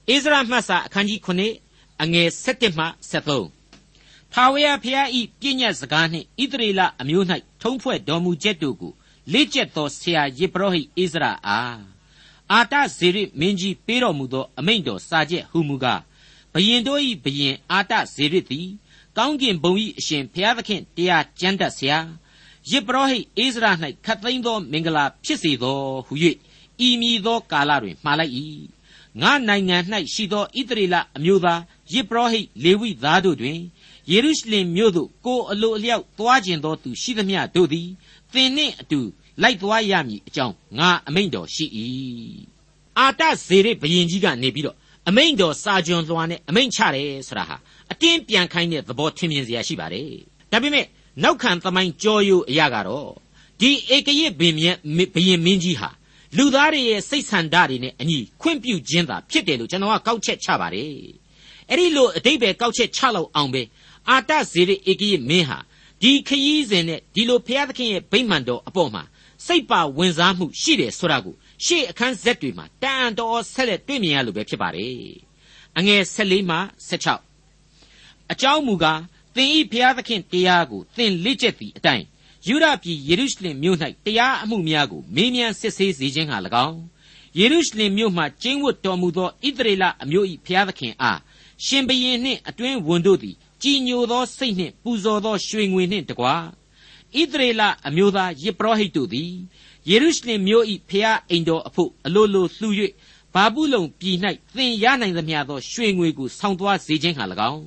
[0.08, 1.65] ဣသရာမှတ်စာအခန်းကြီး9
[2.02, 7.26] အငယ်7မှ73ထာဝရဘုရားဤပြည့်ညတ်စကားနှင့်ဣသရေလအမျိုး၌
[7.62, 8.94] ထုံးဖွဲ့တော်မူချက်တို့ကို
[9.34, 11.82] လေ့ကျက်သောဆရာယေဘရဟိဣဇရာအား
[12.52, 16.02] အာတဇေရမင်းကြီးပေးတော်မူသောအမိန့်တော်စာချက်ဟူမူကား
[16.54, 18.68] ဘယင်တို့၏ဘယင်အာတဇေရသည်
[19.18, 22.00] ကောင်းကင်ဘုံ၏အရှင်ဘုရားသခင်တရားကျမ်းတတ်ဆရာ
[22.72, 23.72] ယေဘရဟိဣဇရာ၌
[24.06, 26.14] ခတ်သိမ်းသောမင်္ဂလာဖြစ်စေသောဟု၍
[26.88, 28.34] ဤမည်သောကာလတွင်မှားလိုက်၏
[29.22, 29.78] ငါနိုင်ငံ၌
[30.14, 31.62] ရှိသောဣသရေလအမျိုးသား
[31.94, 33.60] ယေဘရဟိလေဝိသားတို့တွင်
[34.12, 37.88] ယေရုရှလင်မြို့သို့ကိုအလိုအလျောက်သွားကျင်သောသူရှိသမျှတို့သည်
[38.34, 39.00] သင်နှင့်အတူ
[39.42, 41.66] လိုက်သွားရမည်အကြောင်းငါအမိန့်တော်ရှိ၏
[42.98, 47.56] အာတဇေရဘယင်ကြီးကနေပြီးတော့အမိန့်တော်စာကျွန်လွှာနဲ့အမိန့်ချတယ်ဆိုတာဟာ
[47.92, 50.10] အတင်းပြန်ခိုင်းတဲ့သဘောထင်မြင်စရာရှိပါတယ်
[50.52, 50.86] ဒါပေမဲ့
[51.24, 53.10] နောက်ခံသမိုင်းကြောရိုးအရာကတော့
[53.60, 54.78] ဒီဧကရစ်ဘင်မြတ်
[55.16, 55.90] ဘယင်မင်းကြီးဟာ
[56.38, 60.90] လူသားတွေရဲ့စိတ်ဆန္ဒတွေနဲ့အညီခွင့်ပြုခြင်းသာဖြစ်တယ်လို့ကျွန်တော်ကကောက်ချက်ချပါတယ်
[61.70, 63.62] အဲ့ဒီလိုအတိတ်ပဲကောက်ချက်ချလောက်အောင်ပဲ
[64.10, 65.60] အာတဇေရဧကရစ်မင်းဟာ
[66.02, 69.04] ဒီခရီးစဉ်နဲ့ဒီလိုဘုရားသခင်ရဲ့ဗိမာန်တော်အပေါ်မှာ
[69.46, 74.96] စိတ်ပါဝင်စားမှုရှိတယ်ဆိုတာကိုရှေ့အခန်းဆက်တွေမှာတန်တော်ဆက်လက်တွေ့မြင်ရလို့ပဲဖြစ်ပါတယ်
[75.78, 76.58] အငယ်14မှ
[77.40, 79.02] 16အကြောင်းမူကား
[79.36, 82.06] သင်ဤဘုရားသခင်တရားကိုသင်လေ့ကျက်သည့်အတိုင်း
[82.48, 86.38] ယူဒပြည်ယေရုရှလင်မြို့၌တရားအမှုများကိုမေးမြန်းစစ်ဆေးစေခြင်းဟာ၎
[86.68, 86.80] င်း
[87.40, 91.20] ယေရုရှလင်မြို့မှကျင်းဝတ်တော်မူသောဣသရေလအမျိုး၏ဘုရားသခင်အား
[91.66, 96.36] ရှင်ဘရင်နှင့်အတွင်းဝန်တို့သည်ကြည်ညိုသောစိတ်နှင့်ပူဇော်သောရွှေငွေနှင့်တကွာ
[97.20, 99.32] ဣသရေလအမျိုးသားယေဘရဟိတ်တို့သည်
[99.90, 102.70] ယေရုရှလင်မြို့၏ဖျားအိမ်တော်အဖို့အလိုလိုလှူ၍
[103.34, 104.18] ဘာဘူးလုံပြည်၌
[104.56, 107.66] သင်ရနိုင်သမျှသောရွှေငွေကိုဆောင်းသွားစေခြင်းဟာ၎င်း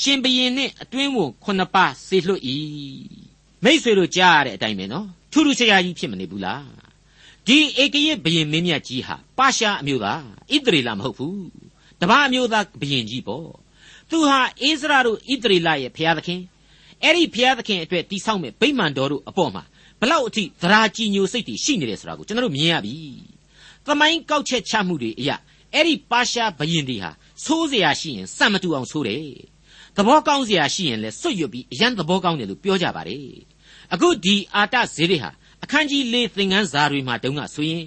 [0.00, 2.42] ရှင်ဘရင်နှင့်အတွင်းဝန်ခုနှစ်ပါးစေလွှတ်၏
[3.63, 6.65] မိษွေတို့ကြားရတဲ့အတိုင်းပဲနော်ထူးထူးခြားခြားကြီးဖြစ်မနေဘူးလား
[7.47, 10.21] ဒီဧကရဘရင်မင်းမြတ်ကြီးဟာပါရှားအမျိုးသား
[10.53, 11.45] ဣသရေလမဟုတ်ဘူး
[12.01, 13.47] တပားအမျိုးသားဘရင်ကြီးပေါ့
[14.09, 16.41] သူဟာအိစရာတို့ဣသရေလရဲ့ဘုရားသခင်
[17.03, 19.63] အဲ့ဒီဘုရားသခင်အတွက်တိဆောက်မဲ့ဗိမာန်တော်တို့အပေါ်မှာ
[20.01, 22.95] ဘလောက်အထိသရာကြည်ညိုစိတ်တွေရှိနေတယ်ဆိုတာကိုကျွန်တော်တို့မြင်ရပြီ။
[23.85, 25.35] သမိုင်းကောက်ချက်ချမှုတွေအရာ
[25.73, 27.11] အဲ့ဒီပါရှားဘရင်တွေဟာ
[27.45, 29.25] ဆိုးเสียရှိရင်စံမတူအောင်ဆိုးတယ်။
[29.95, 33.25] သဘောကောင်းเสียရှိရင်လည်းစွတ်ရွတ်ပြီးအရန်သဘောကောင်းတယ်လို့ပြောကြပါတယ်။
[33.94, 35.30] အခုဒီအာတဇေတွေဟာ
[35.64, 37.84] အခန်းကြီး၄သင်ခန်းစာတွေမှာတုန်းကဆိုရင်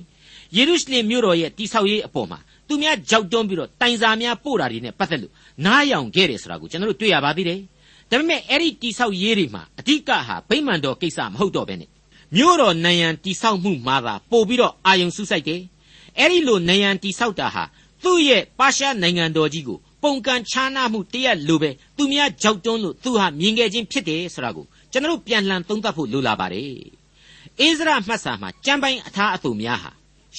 [0.56, 5.34] ယေရုရှလင်မြို့တော်ရဲ့တိဆောက်ရေးအပေါ်မှာသူများကြောက်တွန်းပြီးတော့တိုင်စာများပို့တာတွေနဲ့ပတ်သက်လို့
[5.66, 7.60] နားယောင်ခဲ့တယ်ဆိုတာကိုကျွန်တော်တို့တွေ့ရပါသေးတယ်။
[8.10, 11.90] ဒါပေမဲ့အဲ့ဒီတိဆောက်ရေးတွေမှာအဓိကဟာဗိမာန်တော်ကိစ္စမဟုတ်တော့ဘဲနဲ့
[12.36, 15.62] မြို့တော်နယံတိဆောက်မှုမှာသာပို့ပြီးတော့အာယုံစုစိုက်တယ်။
[16.20, 17.64] အဲ့ဒီလိုနယံတိဆောက်တာဟာ
[18.04, 26.74] သူ့ရဲ့ပါရှားနိုင်ငံတော်ကြီးကိုပုံကန်ခြားနာမှုတရက်လိုပဲသူများကြောက်တွန်းလို့သူဟာမြင်ခဲ့ခြင်းဖြစ်တယ်ဆိုတာကို ကျွန်တော်ပြန်လှန်သုံးသပ်ဖို့လိုလာပါတယ်။
[27.60, 29.92] အိစရာမှတ်စာမှာကြံပိုင်အထားအသူများဟာ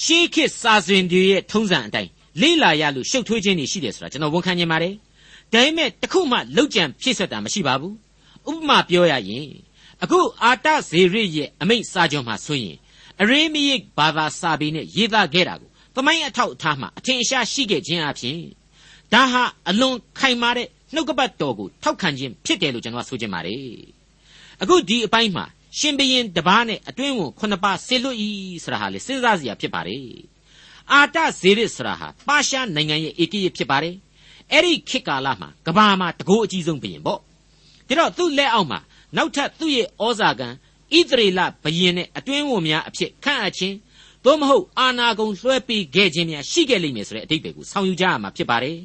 [0.03, 2.09] ရှေးခေတ်စာစဉ်တွေရဲ့ထုံးစံအတိုင်း
[2.41, 4.93] လေးလာရလို့ရှုပ်ထွေးခြင်းတွေရှိတယ်ဆိုတာကျွန်တော်ဝန်ခံနေပါတယ်။
[5.53, 7.93] ဒါပေမဲ့တခုမှလောက်ကြံဖြည့်ဆွတ်တာမရှိပါဘူး။
[8.49, 9.47] ဥပမာပြောရရင်
[10.03, 12.77] အခုအာတဇေရရဲ့အမိန့်စာချုပ်မှာဆိုရင်
[13.21, 18.39] အရေမယိဘာသာစာပေနဲ့ရေးသားခဲ့တာကိုသမိုင်းအထောက်အထားမှာအထင်အရှားရှိခဲ့ခြင်းအပြင်
[19.13, 24.00] ဒါဟာအလွန်ခိုင်မာတဲ့နှုတ်ကပတ်တော်ကိုထောက်ခံခြင်းဖြစ်တယ်လို့ကျွန်တော်ဆိုချင်ပါတယ်
[24.61, 25.45] အခုဒီအပိုင်းမှာ
[25.79, 28.29] ရှင်ဘရင်တပားနဲ့အတွင်းဝန်ခုနှစ်ပါးဆေလွတ်ဤ
[28.63, 30.01] ဆိုတာဟာလေစဉ်းစားစရာဖြစ်ပါတယ်
[30.91, 33.95] အာတဇေရစ်ဆိုတာဟာပါရှားနိုင်ငံရဲ့ဧကရဖြစ်ပါတယ်
[34.51, 37.19] အဲ့ဒီခေတ်ကာလမှာကဘာမှာတကိုးအကြီးဆုံးဘရင်ပေါ့
[37.87, 38.79] ဒါတော့သူ့လက်အောက်မှာ
[39.15, 40.47] နောက်ထပ်သူ့ရဲ့ဩဇာကံ
[40.97, 43.75] ဣသရေလဘယင်နဲ့အတွင်းဝန်များအဖြစ်ခန့်အပ်ခြင်း
[44.25, 48.77] သို့မဟုတ်အာနာကုံလွှဲပေးခဲ့ခြင်းများရှိခဲ့လိမ့်မယ်ဆိုတဲ့အတိတ်ပဲကိုဆောင်ယူကြရမှာဖြစ်ပါတယ်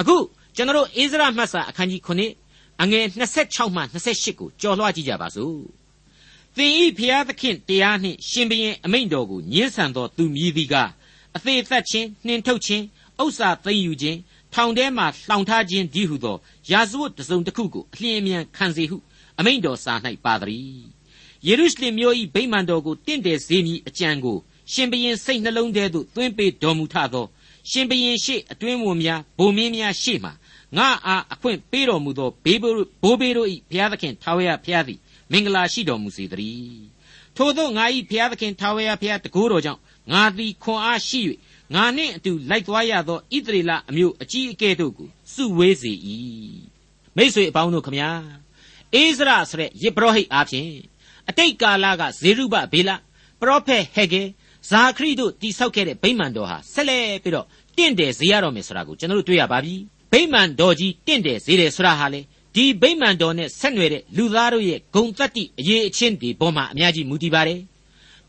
[0.00, 0.16] အခု
[0.56, 2.45] ကျွန်တော်အိစရာမှတ်စာအခန်းကြီး9
[2.82, 3.06] အငယ်
[3.40, 5.58] 26မှ28ကိုကြော်လွှားကြည့်ကြပါစို့
[6.56, 10.74] သင်ဤဖျားသခင်တရားနှင့်ရှင်ဘရင်အမိန့်တော်ကိုညှင်းဆန်သောသူမြည်သည်က
[11.36, 12.84] အသေးသက်ခြင်းနှင်ထုတ်ခြင်း
[13.22, 14.18] ဥစ္စာသိမ်းယူခြင်း
[14.54, 16.36] ထောင်ထဲမှလှောင်ထားခြင်းဒီဟုသော
[16.70, 18.96] ရာဇဝတ်တစုံတစ်ခုကိုအလျင်အမြန်ခံစေဟု
[19.38, 20.80] အမိန့်တော်စာ၌ပါသည်
[21.46, 24.38] ယေရုရှလင်မြို့၏ဗိမာန်တော်ကိုတင့်တယ်စေမည်အကြံကို
[24.72, 27.26] ရှင်ဘရင်စိတ်နှလုံးထဲသို့သွင်းပေးတော်မူထသော
[27.70, 30.30] ရှင်ဘရင်ရှေ့အတွင်းဝန်များဗိုလ်မင်းများရှေ့မှ
[30.76, 34.98] ငါအားအခွင့်ပေးတော်မူသောဘေးဘိုးဘေးတို့၏ဘုရားသခင်ထာဝရဘုရားသည်
[35.32, 36.84] မင်္ဂလာရှိတော်မူစေတည်း
[37.36, 39.80] ထို့သောငါ၏ဘုရားသခင်ထာဝရဘုရားတကိုးတော်ကြောင့်
[40.12, 41.20] ငါသည်ခွန်အားရှိ၍
[41.74, 45.92] ငါနှင့်အတူလိုက်သွားရသောဣသရေလအမျိုးအကြီးအကဲတို့ကိုစုဝေးစေ၏
[47.16, 48.10] မိတ်ဆွေအပေါင်းတို့ခမညာ
[48.94, 50.70] အိစရာဆိုတဲ့ယေဘရဟိတ်အားဖြင့်
[51.28, 52.90] အတိတ်ကာလကဇေရုဘဘေလ
[53.40, 54.22] ပရောဖက်ဟေဂေ
[54.70, 59.74] ဇာခရီတို့တိဆောက်ခဲ့တဲ့ဗိမာန်တော်ဟာဆက်လက်ပြီးတော့တင့်တယ်ဈေးရတော့မယ်ဆိုတာကိုကျွန်တော်တို့တွေ့ရပါပြီ
[60.12, 62.20] ဗိမာန်တော်ကြီးတင့်တယ်ဈေးတယ်ဆိုတာဟာလေ
[62.54, 67.60] ဒီဗိမာန်တော်နဲ့ဆက်နွယ်တဲ့လူသားတို့ရဲ့ဂုံတက်တိအရေးအချင်းတွေပေါ်မှာအများကြီးမူတည်ပါတယ်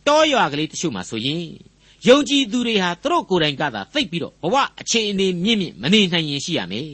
[0.08, 1.44] တောရွာကလေးတချို့မှာဆိုရင်
[2.08, 6.88] ယုံကြည်သူတွေဟာသူတို့ကိုယ်တိုင်ကသာသိပ်ပြီးတော့ဘဝအခြေအနေမြင့်မြင့်မနေနိုင်ရင်ရှိရမယ်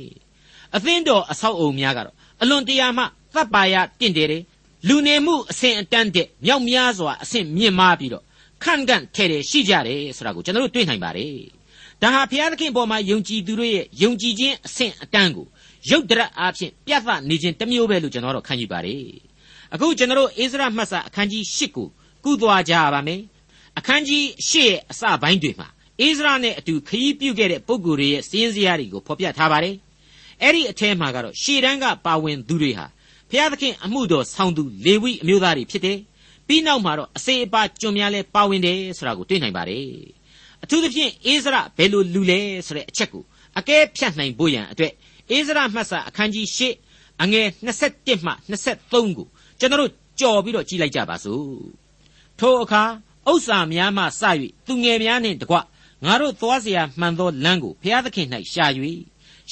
[0.75, 4.43] အသင်းတော်အဆောက်အုံများကတော့အလွန်တရာမှသတ်ပါရတင့်တယ်တယ်
[4.87, 8.23] လူနေမှုအဆင့်အတန်းတဲ့မြောက်များစွာအဆင့်မြင့်မားပြီးတော့
[8.63, 11.33] ခန့်ကန့်ထဲတယ်ရှိကြတယ်ဆိုတာကိုကျွန်တော်တို့တွေ့နိုင်ပါတယ်
[12.01, 15.47] ဒါဟာဘုရားသခင်ပေါ်မှာယုံကြည်သူတို့ရဲ့ယုံကြည်ခြင်းအဆင့်အတန်းကို
[15.89, 19.03] ရုပ်တရက်အားဖြင့်ပြသနေခြင်းတစ်မျိုးပဲလို့ကျွန်တော်တို့ခံယူပါတယ်
[19.73, 21.87] အခုကျွန်တော်တို့အိစရာမှတ်စာအခန်းကြီး၈ကို
[22.25, 23.21] ကုသွားကြပါမယ်
[23.77, 25.67] အခန်းကြီး၈ရဲ့အစပိုင်းတွေမှာ
[25.99, 29.75] အိစရာနဲ့အတူခရီးပြုခဲ့တဲ့ပုဂ္ဂိုလ်တွေရဲ့စည်ရင်းစရာတွေကိုဖော်ပြထားပါတယ်
[30.41, 32.85] အဲ့ဒီအထဲမှာကတော့ရှေ့တန်းကပါဝင်သူတွေဟာ
[33.29, 35.97] ဘုရားသခင်အမှုတော်ဆောင်သူလေဝိအမျိုးသားတွေဖြစ်တယ်
[36.47, 39.85] ပြီးနောက်မှာတော့အစေအပါကျွန်များလဲပါဝင်တယ်ဆိုတာကိုတွေ့နိုင်ပါတယ်
[40.64, 43.24] အထူးသဖြင့်အိစရာဘယ်လိုလူလဲဆိုတဲ့အချက်ကို
[43.58, 44.92] အကဲဖြတ်နိုင်ဖို့ရန်အတွက်
[45.30, 46.60] အိစရာမှတ်စာအခန်းကြီး၈
[47.22, 49.26] အငယ်21မှ23ကို
[49.58, 51.46] ကျွန်တော်တို့ကြော်ပြီးတော့ကြည့်လိုက်ကြပါစို့
[52.38, 52.82] ထိုအခါ
[53.30, 54.22] ဥစ္စာများမှစ၍
[54.66, 55.56] သူငယ်များနှင့်တကွ
[56.04, 58.66] ငါတို့သွားเสียမှန်သောလမ်းကိုဘုရားသခင်၌ရှာ၍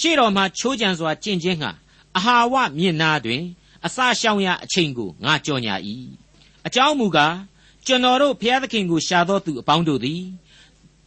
[0.01, 1.71] ရှေ့တော်မှာချိုးကြံစွာကျင့်ခြင်းဟာ
[2.17, 3.43] အဟာဝမြင့်နာတွင်
[3.87, 5.75] အစာရှောင်ရာအချိန်ကိုငါကြော်ညာ၏
[6.67, 7.35] အကြောင်းမူကား
[7.87, 10.23] ကျွန်တော်တို့ဘုရားသခင်ကိုရှာသောသူအပေါင်းတို့သည်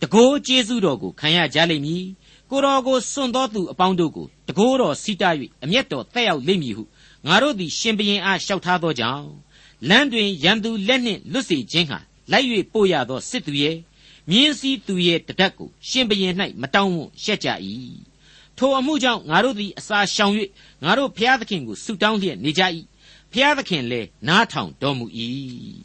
[0.05, 2.05] တကိုးကျေးဇူးတော်ကိုခံရကြလိမ့်မည်
[2.51, 5.31] ကိုတော်ကိုစွန့်သောသူအပေါင်းတို့ကိုတကိုးတော်စီတာ၍
[5.65, 6.85] အမျက်တော်တက်ရောက်လိမ့်မည်ဟု
[7.27, 9.29] ငါတို့သည်ရှင်ဘရင်အားလျှောက်ထားသောကြောင့်
[9.89, 11.99] လမ်းတွင်ရန်သူလက်နှင့်လွတ်စေခြင်းဟာ
[12.33, 13.77] လိုက်၍ပို့ရသောစစ်သူရဲ့
[14.31, 17.49] မြင်းစည်းသူရဲ့တဒတ်ကိုရှင်ဘရင်၌မတောင်းဝံ့ရှက်ကြ၏
[18.59, 20.33] ထိုအမှုကြောင့်ငါတို့သည်အစာရှောင်၍
[20.85, 22.63] ငါတို့ဖျားသခင်ကိုဆုတောင်းလျက်နေကြ၏
[23.33, 25.07] ဖျားသခင်လည်းနားထောင်တော်မူ၏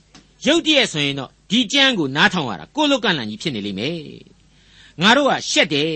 [0.45, 3.97] ရုတ်တရက်ဆိုရင်တော့ ဒီကြမ်းကိုနားထောင်ရတာကိုလုတ်ကန်လန်ကြီးဖြစ်နေလိမ့်မယ်
[5.01, 5.89] ငါတို့ကရှက်တယ်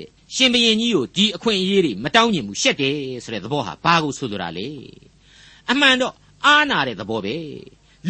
[0.00, 4.68] တဲ့ရှင်ဘရင်ကြီးကိုဒီအခွင့်အရေးတွေမတောင်းညင်ဘူးရှက်တယ်ဆိုတဲ့သဘောဟာဘာကိုဆိုလိုတာလဲ
[5.70, 6.14] အမှန်တော့
[6.44, 7.36] အားနာတဲ့သဘောပဲ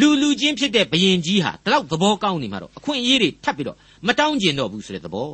[0.00, 3.76] လူလူချင်းဖြစ်တဲ့ဘယင်ကြီးဟာဒီလောက်သဘောကောင်းနေမှာတော့အခွင့်အရေးတွေထပ်ပြီးတော့
[4.06, 5.30] မတောင်းကျင်တော့ဘူးဆိုတဲ့သဘော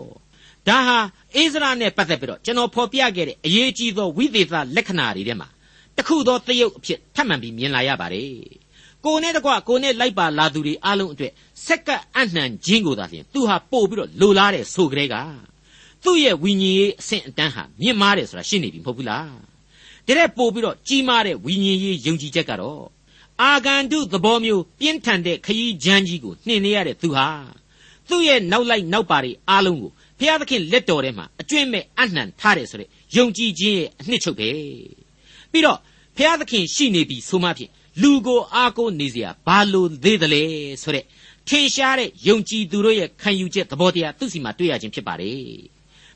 [0.68, 0.98] ဒါဟာ
[1.34, 5.48] အိစရာနဲ့ပတ်သက်ပြီးတော့ကျွန်တော်ဖော်ပြခဲ့တဲ့အရေးကြီးသောဝိသေသလက္ခဏာတွေထဲမှာ
[5.96, 8.30] တခုသောသရုပ်အဖြစ်ထပ်မံပြီးမြင်လာရပါတယ်
[9.04, 11.32] ကိုနဲ့တကွကိုနဲ့လိုက်ပါလာသူတွေအားလုံးအတွက်
[11.66, 15.16] စက္ကအနှံခြင်းကိုသာလျှင်သူဟာပို့ပြီးတော့လိုလားတဲ့ဆိုကြတဲ့က
[16.04, 19.50] သူ့ရဲ့ဝိညာဉ်ရေးအဆင့်အတန်းဟာမြင့်မားတယ်ဆိုတာရှင်းနေပြီမဟုတ်ဘူးလား
[20.08, 22.82] တဲ့ပို့ပြီးတော့ကြီးမားတဲ့ဝိညာဉ်ရေးယုံကြည်ချက်ကတော့
[23.42, 27.26] အာဂန္တုသဘောမျိုးပြင်းထန်တဲ့ခရီးချမ်းကြီးကိုနှင်နေရတဲ့သူဟာ
[28.08, 34.50] သူ့ရဲ့နောက်လိုက်နောက်ပါတွေအားလုံးကိုဘုရားသခင်လက်တော်ထဲမှာအကျွင့်မဲ့အနှံထားတယ်ဆိုတဲ့ယုံကြည်ခြင်းရဲ့အနှစ်ချုပ်ပဲ
[35.52, 35.78] ပြီးတော့
[36.16, 37.70] ဘုရားသခင်ရှိနေပြီဆိုမှဖြင့်
[38.01, 40.43] လူကိုအားကိုးနေเสียဘာလို့သေးတယ်လဲ
[40.81, 41.05] ဆိုတဲ့
[41.47, 45.45] ထင်ရှားတဲ့ယုံကြည်သူတို့ရဲ့ခံယူချက်သဘောတရားသူ့စီမှာတွေ့ရခြင်းဖြစ်ပါတယ်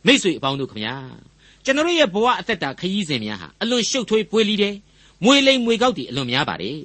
[0.05, 0.95] မိတ်ဆွေအပေါင်းတို့ခမညာ
[1.65, 4.75] ကျွန်တော်ရဲ့ဘဝအသက်တာခရီးစဉ်များဟာအလွန်ရှုပ်ထွေးပွေလီတယ်
[5.23, 6.79] မွေလိမ်မွေကောက်တွေအလွန်များပါတယ်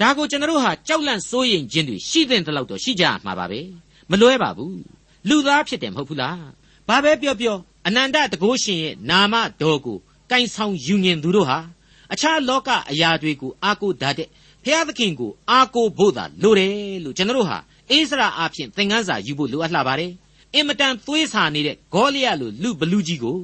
[0.00, 3.60] ဒါကိုကျွန်တော်ဟာကြောက်လန့်စိုးရိမ်ခြင်းတွေရှိတဲ့တလောက်တော့ရှိကြမှာပါပဲ
[4.10, 4.78] မလွဲပါဘူး
[5.28, 6.40] လူသားဖြစ်တယ်မဟုတ်ဘူးလား
[6.88, 7.56] ဘာပဲပြောပြော
[7.86, 9.98] အနန္တတကုရှင်ရဲ့နာမတော်ကို
[10.30, 11.58] ကင်ဆောင်ယူညင်သူတို့ဟာ
[12.13, 14.27] အခြားလောကအရာတွေကိုအားကိုးတတ်တဲ့
[14.63, 17.57] ဖျားသခင်ကိုအားကိုးဖို့သာလိုတယ်လို့ကျွန်တော်ဟာ
[17.91, 20.11] အိစရာအဖြစ်သင်ခန်းစာယူဖို့လိုအပ်လာပါတယ်
[20.55, 23.37] အင်မတန်သွေးဆာနေတဲ့ဂေါလိယလိုလူဘလူးကြီးကို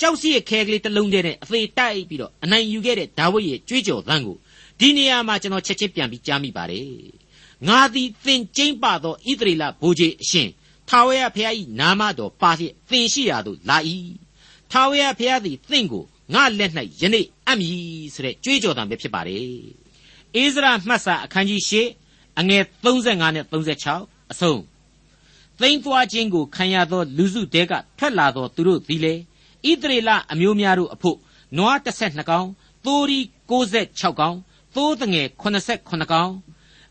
[0.00, 4.36] ကြောက်စီရဲ့ခဲကလေးတစ်လုံးတည်းနဲ့အသေးတိုက်ပြီးတော့အနိုင်ယူခဲ့တဲ့ဒါဝိဒ်ရဲ့ကြွေးကြော်သံကို
[4.78, 6.88] ဒီနေရာမှာကျွန်တော်ချက်ချင်းပြန်ပြီးကြားမိပါတယ်
[7.68, 10.48] ငါသည်သင်ကျိမ့်ပသောဣသရေလဘိုးကြီးအရှင်
[10.88, 13.78] ထာဝရဘုရား၏နာမတော်ပါဖြင့်သင်ရှိရာသို့လာ၏
[14.70, 17.80] ထာဝရဘုရားသည်သင်ကို ငါလက်၌ယနေ့အပ်မည်
[18.14, 19.40] ဆိုတဲ့ကြွေးကြော်သံပဲဖြစ်ပါတယ်
[20.34, 21.74] အိစရာမှတ်စာအခန်းကြီး၈
[22.40, 24.60] အငယ်35နဲ့36အဆုံး
[25.60, 29.14] သိမ့်သွားခြင်းကိုခံရသောလူစုတဲကထွက်လာသောသူတို့သည်လေ
[29.70, 31.18] ဣသရေလအမျိုးများတို့အဖို့
[31.56, 32.46] နွား12ကောင်
[32.84, 34.36] သိုးရီ96ကောင်
[34.74, 36.32] သိုးတငယ်89ကောင်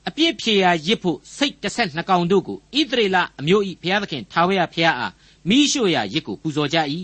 [0.08, 5.14] အပြစ်ဖြေရာရစ်ဖို့စိတ်12ကောင်တို့ကိုဣသရေလအမျိုး၏ဘုရားသခင်ထာဝရဘုရားအား
[5.50, 6.78] မိရှို့ရာရစ်ကိုပူဇော်ကြ၏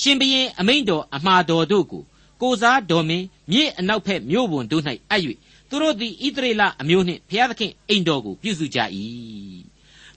[0.00, 2.02] ရှင်ဘရင်အမိန်တော်အမှားတော်တို့ကို
[2.40, 5.22] ကိုစားတော်မင်းမြေအနောက်ဖက်မြို့ဝန်တို့၌အပ်၍
[5.68, 8.78] သူတို့သည်ဣသရေလအမျိုးနှင့်ဘုရားသခင်အိမ်တော်ကိုပြုစုကြ၏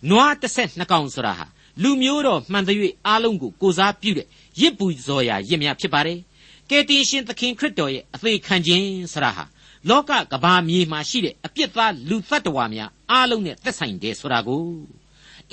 [0.10, 1.46] နွား12ကောင်ဆိုတာဟာ
[1.84, 2.70] လူမျိုးတော်မှန်သ၍
[3.08, 4.28] အားလုံးကိုကိုစားပြုတဲ့
[4.62, 6.20] ရစ်ပူဇော်ရာရစ်များဖြစ်ပါတယ်
[6.70, 9.46] ကယ်တင်ရှင်သခင်ခရစ်တော်ရဲ့အသေးခံခြင်းဆရာဟာ
[9.89, 14.63] လောကကဘာမြေမှာရှိတဲ့အပြစ်သားလူသတ္တဝါများအားလုံးနဲ့သက်ဆိုင်တယ်ဆိုတာကို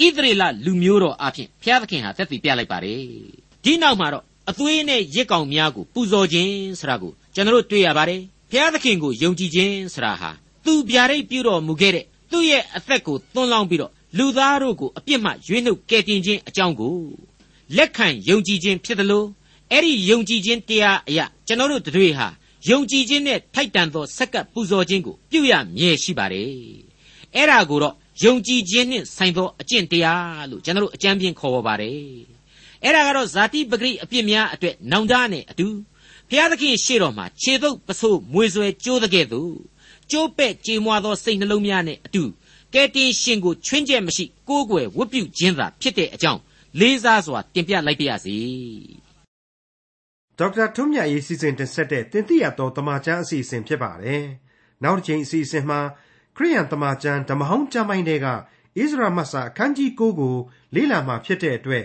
[0.05, 10.31] ဣသရေလလူမျိုးတော်အဖြစ်ဘုရားသခင်ဟာသက်သေပြလိုက်ပါတယ် ဒီနောက်မှာတော့အသွေးနဲ့ရစ်ကောင်များကိုပူဇော်ခြင်းဆိုတာကိုကျွန်တော်တွေ့ရပါတယ်ဘုရားသခင်ကိုယုံကြည်ခြင်းဆိုတာဟာ
[10.64, 16.96] သူဗျာဒိတ်ပြုတော်မူခဲ့တဲ့သူ့ရဲ့အသက်ကိုသွန်းလောင်းပြီးတော့လူသားတို့ကိုအပြစ်မှရွေးနှုတ်ကယ်တင်ခြင်းအကြောင်းကို
[17.76, 19.26] လက်ခံယုံကြည်ခြင်းဖြစ်တယ်လို့
[19.72, 22.29] အဲ့ဒီယုံကြည်ခြင်းတရားအရာကျွန်တော်တို့တွေဟာ
[22.70, 26.50] ယုံကြည်ခြင်းနဲ့ထိုက်တန်သောစက္ကပ်ပူဇော်ခြင်းကိုပြုရမြဲရှိပါတယ်
[27.35, 32.36] အဲ့ဒါကိုတော့ယုံကြည်ခြင်းနဲ့ဆိုင်သောအကျင့်တရားလို့ကျွန်တော်တို့အကြံပြင်းခေါ်ပါပါတယ်
[32.85, 35.69] အဲ့ဒါကတော့ဇာတိပဂရိအပြစ်များအတွက်နောင်တနဲ့အတူ
[36.31, 39.55] ဖျားသခင်ရှေ့တော်မှာခြေသုပ်ပစိုးမွေဆွဲကြိုးတဲ့ကဲ့သို့
[40.11, 42.23] ကြိုးပဲ့ကြေမွာသောစိတ်နှလုံးများနဲ့အတူ
[42.75, 46.41] ကဲတင်ရှင်ကိုချွင်းချက်မရှိကိုးကွယ်ဝတ်ပြုခြင်းသာဖြစ်တဲ့အကြောင်း
[46.81, 48.37] လေးစားစွာတင်ပြလိုက်ပါရစေ
[50.39, 54.25] ဒေါက်တာထွန်းမြတ်ရေးစီစဉ်တင်ဆက်တဲ့တင်ပြတော်တမချန်းအစီအစဉ်ဖြစ်ပါတယ်
[54.83, 55.81] နောက်တစ်ချိန်အစီအစဉ်မှာ
[56.37, 58.39] ခရိယန်တမချန်းဓမ္မဟောင်းကျမ်းပိုင်းတွေကဣသ
[58.79, 60.37] ရေလမတ်စာအခန်းကြီး9ကို
[60.75, 61.85] လေ့လာမှဖြစ်တဲ့အတွက်